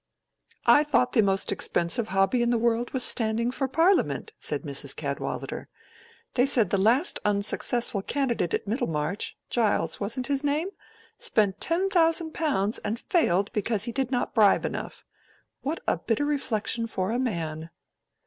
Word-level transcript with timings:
"I 0.65 0.83
thought 0.83 1.13
the 1.13 1.21
most 1.21 1.51
expensive 1.51 2.07
hobby 2.07 2.41
in 2.41 2.49
the 2.49 2.57
world 2.57 2.89
was 2.89 3.03
standing 3.03 3.51
for 3.51 3.67
Parliament," 3.67 4.33
said 4.39 4.63
Mrs. 4.63 4.95
Cadwallader. 4.95 5.69
"They 6.33 6.47
said 6.47 6.71
the 6.71 6.79
last 6.79 7.19
unsuccessful 7.23 8.01
candidate 8.01 8.55
at 8.55 8.67
Middlemarch—Giles, 8.67 9.99
wasn't 9.99 10.25
his 10.25 10.43
name?—spent 10.43 11.61
ten 11.61 11.87
thousand 11.91 12.33
pounds 12.33 12.79
and 12.79 12.99
failed 12.99 13.53
because 13.53 13.83
he 13.83 13.91
did 13.91 14.09
not 14.09 14.33
bribe 14.33 14.65
enough. 14.65 15.05
What 15.61 15.81
a 15.87 15.97
bitter 15.97 16.25
reflection 16.25 16.87
for 16.87 17.11
a 17.11 17.19
man!" 17.19 17.69